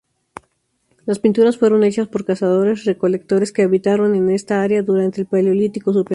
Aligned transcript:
Las 1.05 1.19
pinturas 1.19 1.59
fueron 1.59 1.83
hechas 1.83 2.07
por 2.07 2.25
cazadores-recolectores 2.25 3.51
que 3.51 3.61
habitaron 3.61 4.31
esa 4.31 4.63
área 4.63 4.81
durante 4.81 5.21
el 5.21 5.27
Paleolítico 5.27 5.93
Superior. 5.93 6.09